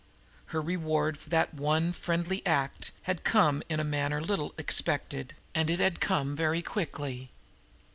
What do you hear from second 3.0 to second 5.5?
had come in a manner little expected,